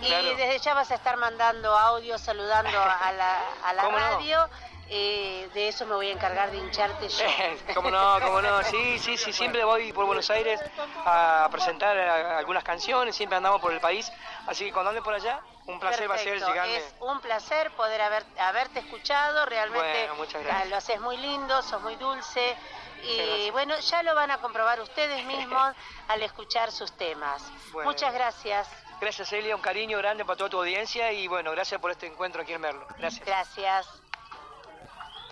[0.00, 0.36] y Claro.
[0.36, 4.04] desde ya vas a estar mandando audio, saludando a la, a la ¿Cómo no?
[4.10, 4.48] radio.
[4.90, 7.24] Eh, de eso me voy a encargar de hincharte yo.
[7.74, 8.20] ¿Cómo no?
[8.20, 8.62] ¿Cómo no?
[8.64, 10.60] Sí, sí, sí, siempre voy por Buenos Aires
[11.06, 12.02] a presentar eh,
[12.36, 14.12] algunas canciones, siempre andamos por el país,
[14.46, 16.76] así que cuando ande por allá, un placer va a ser llegarme.
[16.76, 20.62] Es un placer poder haber, haberte escuchado, realmente Bueno, muchas gracias.
[20.66, 22.54] ah, lo haces muy lindo, sos muy dulce
[23.06, 25.74] y bueno, ya lo van a comprobar ustedes mismos
[26.08, 27.42] al escuchar sus temas.
[27.72, 27.90] Bueno.
[27.90, 28.68] Muchas gracias.
[29.00, 32.42] Gracias Celia, un cariño grande para toda tu audiencia y bueno, gracias por este encuentro
[32.42, 32.86] aquí en Merlo.
[32.98, 33.26] Gracias.
[33.26, 33.86] Gracias.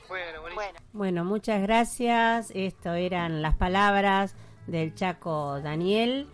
[0.09, 0.79] Bueno, buenísimo.
[0.93, 2.51] Bueno, muchas gracias.
[2.55, 4.35] Esto eran las palabras
[4.67, 6.29] del Chaco Daniel.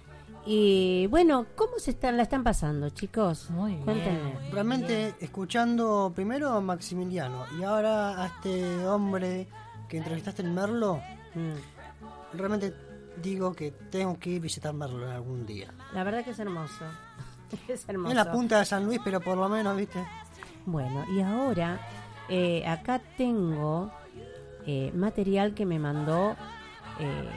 [0.45, 3.51] Y bueno, ¿cómo se están, la están pasando, chicos?
[3.51, 4.51] Muy Cuéntenme.
[4.51, 9.47] Realmente escuchando primero a Maximiliano y ahora a este hombre
[9.89, 11.03] que entrevistaste en Merlo,
[11.35, 12.37] Mm.
[12.37, 12.75] realmente
[13.23, 15.73] digo que tengo que ir a visitar Merlo algún día.
[15.93, 16.85] La verdad que es hermoso.
[17.69, 18.11] es hermoso.
[18.11, 20.05] En la punta de San Luis, pero por lo menos, ¿viste?
[20.67, 21.81] Bueno, y ahora
[22.29, 23.91] eh, acá tengo
[24.67, 26.37] eh, material que me mandó
[26.99, 27.29] eh,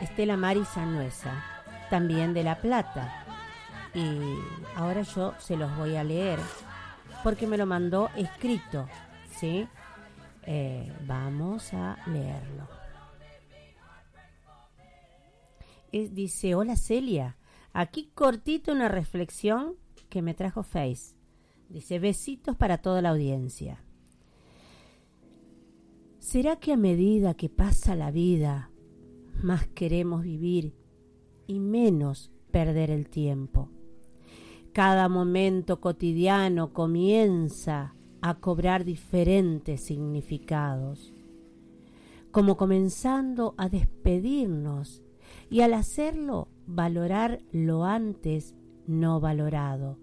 [0.00, 1.44] Estela Mari Sanuesa,
[1.90, 3.24] también de La Plata.
[3.94, 4.18] Y
[4.76, 6.38] ahora yo se los voy a leer
[7.22, 8.88] porque me lo mandó escrito,
[9.38, 9.66] ¿sí?
[11.06, 12.77] Vamos a leerlo.
[15.90, 17.38] Dice, hola Celia,
[17.72, 19.76] aquí cortito una reflexión
[20.10, 21.14] que me trajo Face.
[21.68, 23.82] Dice, besitos para toda la audiencia.
[26.18, 28.70] ¿Será que a medida que pasa la vida,
[29.42, 30.74] más queremos vivir
[31.46, 33.70] y menos perder el tiempo?
[34.72, 41.14] Cada momento cotidiano comienza a cobrar diferentes significados,
[42.30, 45.02] como comenzando a despedirnos
[45.50, 48.54] y al hacerlo valorar lo antes
[48.86, 49.98] no valorado.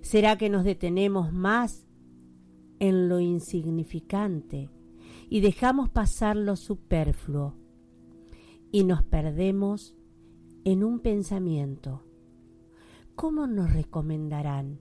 [0.00, 1.86] ¿Será que nos detenemos más
[2.78, 4.70] en lo insignificante
[5.30, 7.54] y dejamos pasar lo superfluo
[8.70, 9.96] y nos perdemos
[10.64, 12.02] en un pensamiento?
[13.14, 14.80] ¿Cómo nos recomendarán?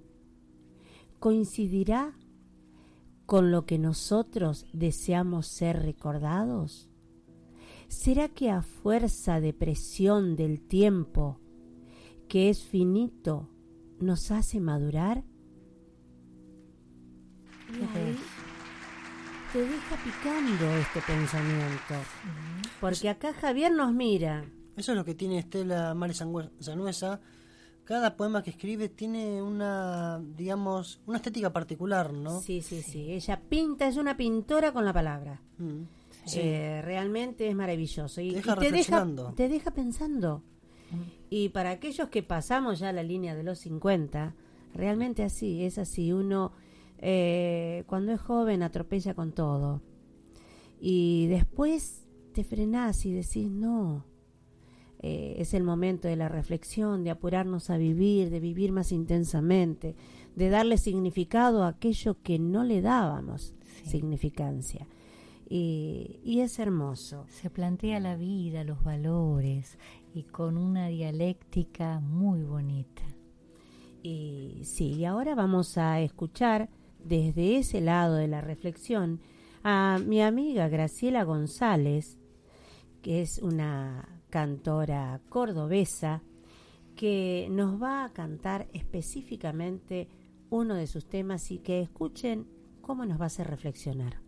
[1.19, 2.17] ¿Coincidirá
[3.25, 6.89] con lo que nosotros deseamos ser recordados?
[7.93, 11.39] ¿Será que a fuerza de presión del tiempo,
[12.27, 13.47] que es finito,
[13.99, 15.23] nos hace madurar?
[17.69, 18.17] Y ahí
[19.53, 21.93] te deja picando este pensamiento.
[22.81, 24.43] Porque acá Javier nos mira.
[24.75, 26.23] Eso es lo que tiene Estela Mares
[26.59, 27.21] Sanuesa.
[27.85, 32.41] Cada poema que escribe tiene una, digamos, una estética particular, ¿no?
[32.41, 33.11] Sí, sí, sí.
[33.11, 35.41] Ella pinta, es una pintora con la palabra.
[35.59, 35.83] Mm.
[36.25, 36.39] Sí.
[36.41, 38.21] Eh, realmente es maravilloso.
[38.21, 39.33] Y, Te deja y te, deja, reflexionando.
[39.35, 40.43] te deja pensando.
[41.29, 44.35] Y para aquellos que pasamos ya la línea de los 50,
[44.73, 46.13] realmente así, es así.
[46.13, 46.51] Uno
[46.99, 49.81] eh, cuando es joven atropella con todo.
[50.79, 54.05] Y después te frenás y decís, no,
[54.99, 59.95] eh, es el momento de la reflexión, de apurarnos a vivir, de vivir más intensamente,
[60.35, 63.53] de darle significado a aquello que no le dábamos
[63.83, 64.87] significancia.
[65.49, 67.25] Y, y es hermoso.
[67.29, 69.77] Se plantea la vida, los valores
[70.13, 73.03] y con una dialéctica muy bonita.
[74.01, 76.69] Y sí, y ahora vamos a escuchar
[77.03, 79.21] desde ese lado de la reflexión
[79.63, 82.17] a mi amiga Graciela González,
[83.01, 86.21] que es una cantora cordobesa,
[86.95, 90.07] que nos va a cantar específicamente
[90.49, 92.47] uno de sus temas y que escuchen
[92.81, 94.22] cómo nos va a hacer reflexionar.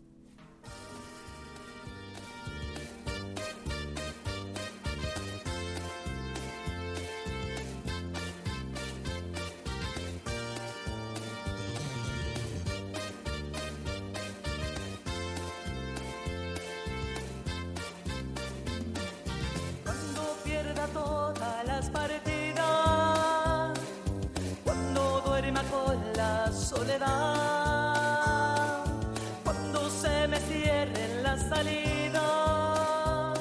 [29.43, 33.39] Cuando se me cierren las salidas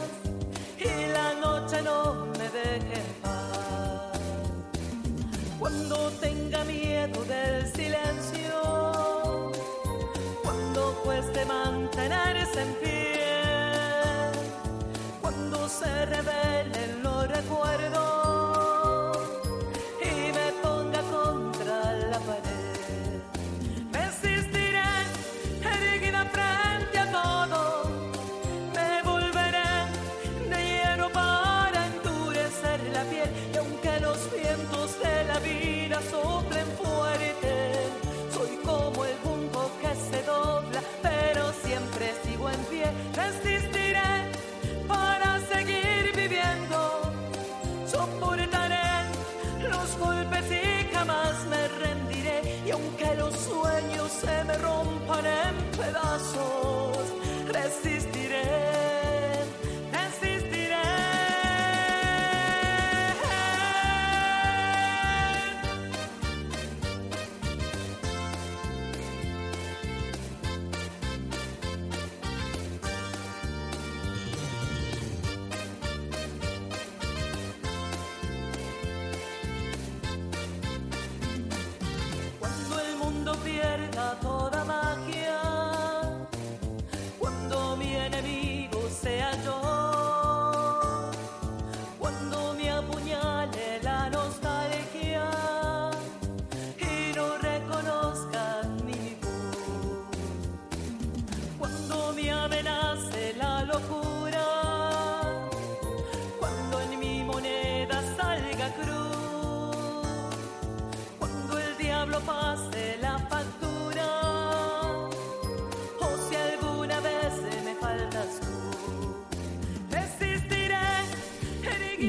[0.78, 4.18] y la noche no me deje en paz,
[5.59, 9.53] cuando tenga miedo del silencio,
[10.42, 12.95] cuando cueste mantenerse en pie
[15.20, 18.14] cuando se revelen los recuerdos
[54.25, 56.74] se me rompan en pedazos,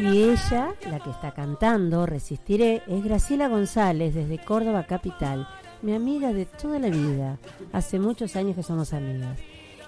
[0.06, 5.48] Y ella, la que está cantando Resistiré, es Graciela González desde Córdoba Capital,
[5.82, 7.40] mi amiga de toda la vida.
[7.74, 9.40] Hace muchos años que somos amigas.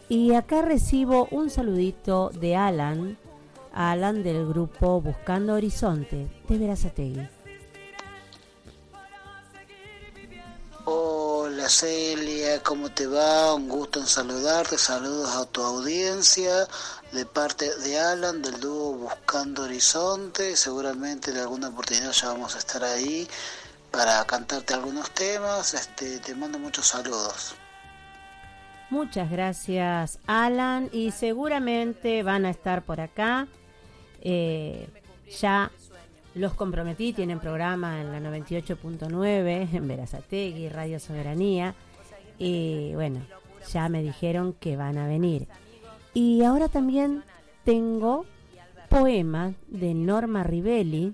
[0.09, 3.15] Y acá recibo un saludito de Alan,
[3.71, 7.29] Alan del grupo Buscando Horizonte de Verazategui.
[10.85, 13.53] Hola Celia, ¿cómo te va?
[13.53, 14.79] Un gusto en saludarte.
[14.79, 16.67] Saludos a tu audiencia
[17.11, 20.55] de parte de Alan del dúo Buscando Horizonte.
[20.55, 23.27] Seguramente en alguna oportunidad ya vamos a estar ahí
[23.91, 25.73] para cantarte algunos temas.
[25.73, 27.55] Este, te mando muchos saludos.
[28.89, 33.47] Muchas gracias Alan y seguramente van a estar por acá.
[34.21, 34.87] Eh,
[35.39, 35.71] ya
[36.35, 41.75] los comprometí, tienen programa en la 98.9 en Verazategui, Radio Soberanía.
[42.37, 43.21] Y bueno,
[43.71, 45.47] ya me dijeron que van a venir.
[46.19, 47.23] Y ahora también
[47.63, 48.25] tengo
[48.89, 51.13] poema de Norma Rivelli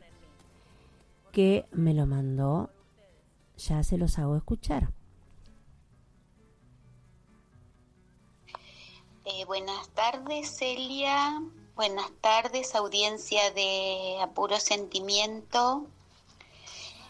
[1.34, 2.70] que me lo mandó.
[3.58, 4.94] Ya se los hago escuchar.
[9.26, 11.42] Eh, buenas tardes, Celia.
[11.76, 15.86] Buenas tardes, audiencia de Apuro Sentimiento.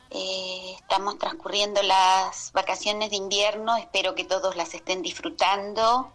[0.10, 6.12] Eh, estamos transcurriendo las vacaciones de invierno, espero que todos las estén disfrutando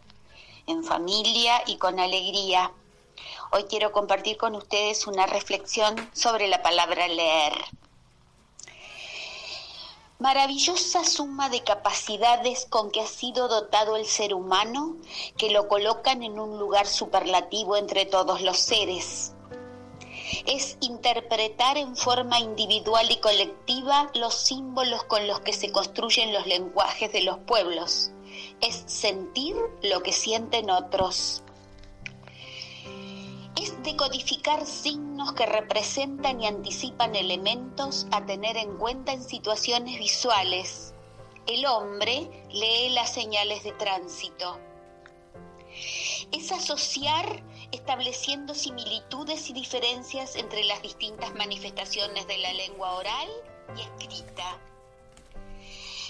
[0.68, 2.70] en familia y con alegría.
[3.50, 7.54] Hoy quiero compartir con ustedes una reflexión sobre la palabra leer
[10.18, 14.96] maravillosa suma de capacidades con que ha sido dotado el ser humano
[15.36, 19.32] que lo colocan en un lugar superlativo entre todos los seres.
[20.44, 26.46] Es interpretar en forma individual y colectiva los símbolos con los que se construyen los
[26.46, 28.10] lenguajes de los pueblos.
[28.61, 31.42] Es sentir lo que sienten otros
[33.61, 40.94] es decodificar signos que representan y anticipan elementos a tener en cuenta en situaciones visuales.
[41.46, 44.59] El hombre lee las señales de tránsito.
[46.30, 47.42] Es asociar
[47.72, 53.28] estableciendo similitudes y diferencias entre las distintas manifestaciones de la lengua oral
[53.76, 54.61] y escrita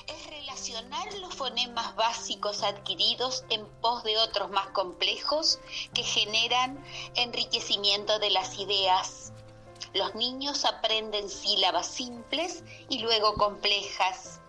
[0.09, 5.59] es relacionar los fonemas básicos adquiridos en pos de otros más complejos
[5.94, 6.82] que generan
[7.14, 9.32] enriquecimiento de las ideas.
[9.94, 14.40] Los niños aprenden sílabas simples y luego complejas.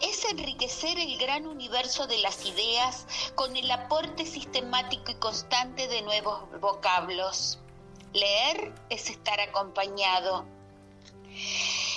[0.00, 6.02] Es enriquecer el gran universo de las ideas con el aporte sistemático y constante de
[6.02, 7.58] nuevos vocablos.
[8.12, 10.44] Leer es estar acompañado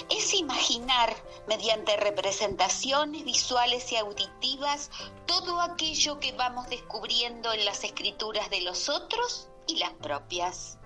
[0.09, 1.15] es imaginar
[1.47, 4.89] mediante representaciones visuales y auditivas
[5.25, 10.77] todo aquello que vamos descubriendo en las escrituras de los otros y las propias.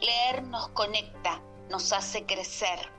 [0.00, 2.90] Leer nos conecta, nos hace crecer.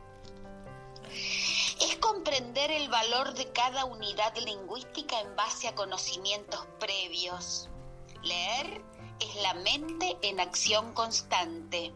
[1.81, 7.69] Es comprender el valor de cada unidad lingüística en base a conocimientos previos.
[8.23, 8.81] Leer
[9.19, 11.93] es la mente en acción constante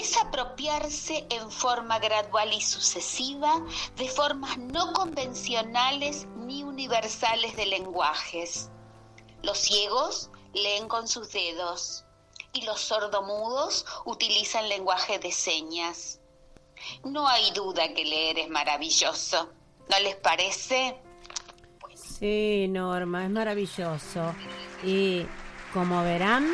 [0.00, 3.60] es apropiarse en forma gradual y sucesiva
[3.96, 8.70] de formas no convencionales ni universales de lenguajes.
[9.42, 12.04] Los ciegos leen con sus dedos
[12.52, 16.20] y los sordomudos utilizan lenguaje de señas.
[17.04, 19.50] No hay duda que leer es maravilloso,
[19.90, 21.00] ¿no les parece?
[21.94, 24.34] Sí, Norma, es maravilloso.
[24.84, 25.26] Y
[25.72, 26.48] como verán,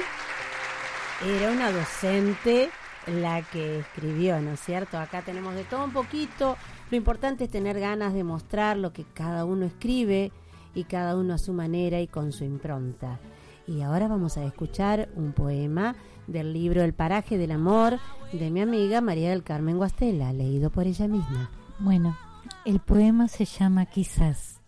[1.23, 2.71] era una docente
[3.07, 4.99] la que escribió, ¿no es cierto?
[4.99, 6.57] Acá tenemos de todo un poquito.
[6.91, 10.33] Lo importante es tener ganas de mostrar lo que cada uno escribe
[10.75, 13.21] y cada uno a su manera y con su impronta.
[13.67, 15.97] Y ahora vamos a escuchar un poema
[16.27, 17.99] del libro El paraje del amor
[18.33, 21.51] de mi amiga María del Carmen Guastela, leído por ella misma.
[21.79, 22.17] Bueno,
[22.65, 24.61] el poema se llama Quizás.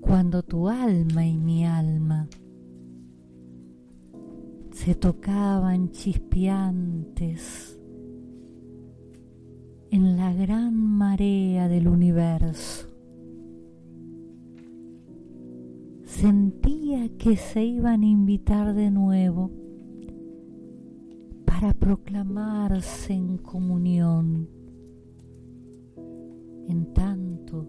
[0.00, 2.28] Cuando tu alma y mi alma
[4.76, 7.80] se tocaban chispeantes
[9.90, 12.86] en la gran marea del universo.
[16.04, 19.50] Sentía que se iban a invitar de nuevo
[21.46, 24.46] para proclamarse en comunión,
[26.68, 27.66] en tanto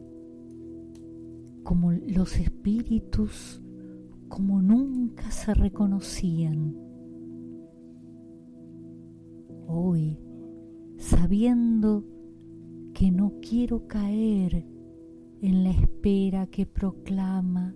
[1.64, 3.62] como los espíritus
[4.28, 6.87] como nunca se reconocían
[9.68, 10.18] hoy,
[10.98, 12.04] sabiendo
[12.94, 14.66] que no quiero caer
[15.42, 17.76] en la espera que proclama,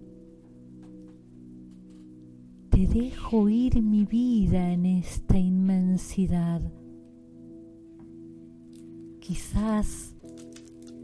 [2.69, 6.61] te dejo ir mi vida en esta inmensidad.
[9.19, 10.15] Quizás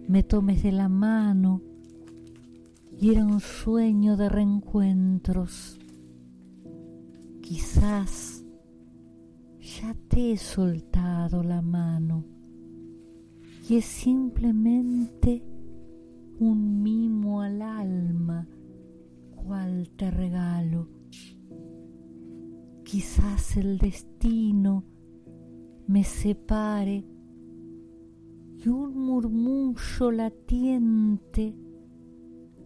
[0.07, 1.61] me tomes de la mano
[2.99, 5.77] y era un sueño de reencuentros.
[7.41, 8.36] Quizás
[9.81, 12.25] ya te he soltado la mano
[13.69, 15.43] y es simplemente
[16.39, 18.47] un mimo al alma
[19.35, 20.87] cual te regalo.
[22.83, 24.83] Quizás el destino
[25.85, 27.05] me separe
[28.57, 31.55] y un murmullo latiente,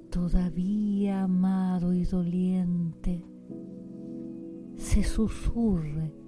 [0.10, 3.26] todavía amado y doliente,
[4.78, 6.21] se susurre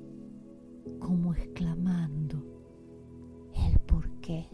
[1.05, 2.37] como exclamando
[3.55, 4.47] el porqué.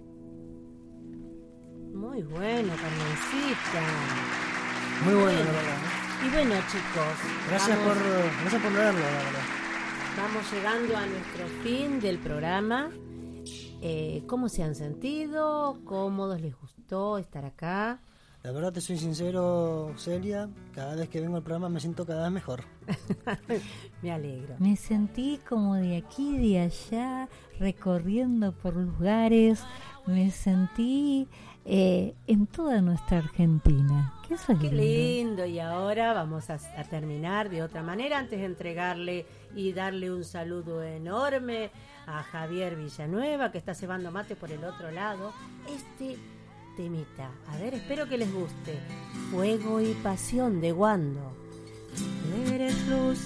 [1.94, 3.84] Muy bueno, Carmencita.
[5.06, 5.78] Muy bueno, la verdad.
[6.26, 7.48] Y bueno, chicos.
[7.50, 8.04] Gracias vamos- por,
[8.42, 9.46] gracias por leerlo, la verdad.
[10.18, 12.90] Vamos llegando a nuestro fin del programa.
[13.82, 15.80] Eh, ¿Cómo se han sentido?
[15.86, 16.42] ¿Cómodos?
[16.42, 18.02] ¿Les gustó estar acá?
[18.50, 22.24] La verdad te soy sincero, Celia, cada vez que vengo al programa me siento cada
[22.24, 22.64] vez mejor.
[24.02, 24.56] Me alegro.
[24.58, 27.30] Me sentí como de aquí de allá,
[27.60, 29.64] recorriendo por lugares.
[30.08, 31.28] Me sentí
[31.64, 34.16] eh, en toda nuestra Argentina.
[34.32, 34.76] Es Qué lindo.
[34.82, 35.46] lindo.
[35.46, 40.24] Y ahora vamos a, a terminar de otra manera antes de entregarle y darle un
[40.24, 41.70] saludo enorme
[42.08, 45.34] a Javier Villanueva que está cebando mate por el otro lado.
[45.68, 46.18] Este
[47.52, 48.80] a ver, espero que les guste.
[49.32, 51.34] Fuego y pasión de Wando.
[52.54, 53.20] Eres luz,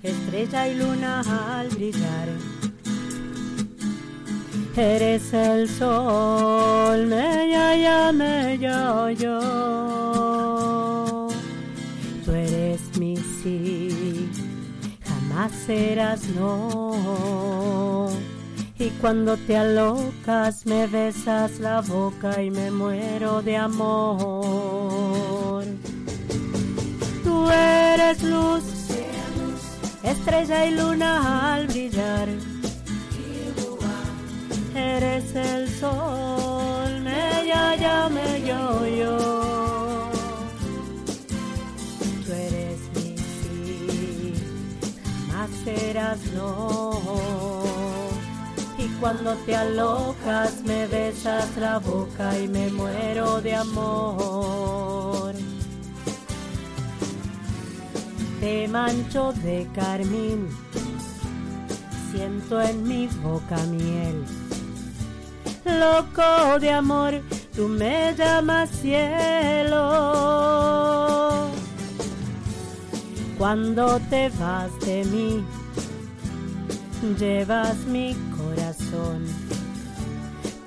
[0.00, 1.22] estrella y luna
[1.58, 2.28] al brillar.
[4.76, 9.40] Eres el sol, me ya, me ya, yo.
[12.24, 14.30] Tú eres mi sí,
[15.02, 17.59] jamás serás no.
[19.00, 25.64] Cuando te alocas me besas la boca y me muero de amor.
[27.24, 28.62] Tú eres luz,
[30.02, 32.28] estrella y luna al brillar.
[34.74, 40.10] Eres el sol, me ya, ya, me yo, yo.
[42.26, 44.34] Tú eres mi sí,
[45.30, 47.49] jamás serás no.
[49.00, 55.34] Cuando te alocas me besas la boca y me muero de amor.
[58.40, 60.48] Te mancho de carmín,
[62.12, 64.22] siento en mi boca miel.
[65.64, 67.22] Loco de amor,
[67.56, 69.78] tú me llamas cielo.
[73.38, 75.42] Cuando te vas de mí,
[77.18, 78.14] llevas mi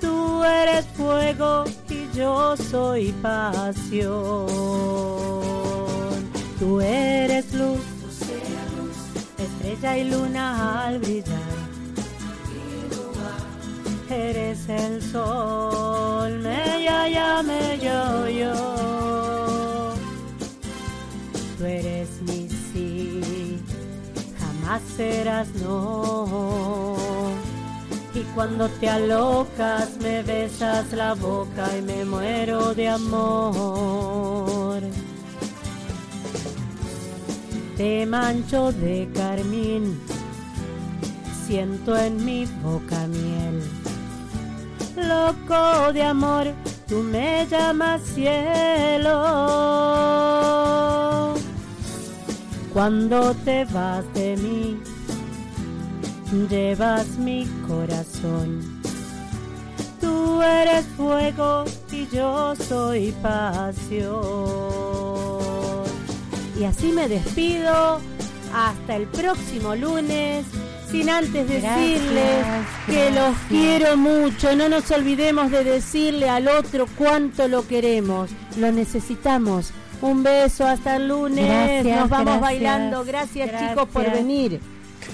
[0.00, 4.46] Tú eres fuego y yo soy pasión.
[6.58, 7.80] Tú eres luz,
[9.38, 11.54] estrella y luna al brillar.
[14.08, 19.94] Eres el sol, me ya, me yo, yo.
[21.58, 23.60] Tú eres mi sí,
[24.38, 26.93] jamás serás no.
[28.34, 34.82] Cuando te alocas me besas la boca y me muero de amor.
[37.76, 40.00] Te mancho de carmín,
[41.46, 43.62] siento en mi boca miel.
[44.96, 46.52] Loco de amor,
[46.88, 49.12] tú me llamas cielo.
[52.72, 54.80] Cuando te vas de mí,
[56.48, 58.60] llevas mi corazón.
[60.00, 64.04] Tú eres fuego y yo soy pasión.
[66.58, 68.00] Y así me despido
[68.54, 70.44] hasta el próximo lunes,
[70.90, 72.44] sin antes decirles
[72.86, 74.54] que los quiero mucho.
[74.54, 79.72] No nos olvidemos de decirle al otro cuánto lo queremos, lo necesitamos.
[80.02, 81.46] Un beso hasta el lunes.
[81.46, 83.04] Gracias, nos vamos bailando.
[83.04, 84.60] Gracias, chicos por venir.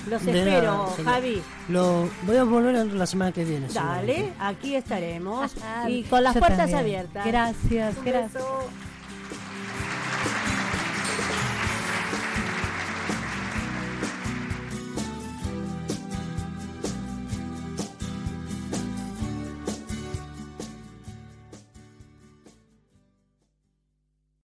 [0.09, 1.13] Los De espero, nada.
[1.13, 1.43] Javi.
[1.69, 3.69] Lo, voy a volver la semana que viene.
[3.73, 5.53] Dale, aquí estaremos.
[5.57, 6.79] Ajá, y con las yo puertas también.
[6.79, 7.27] abiertas.
[7.27, 8.33] Gracias, Un gracias.
[8.35, 8.69] beso.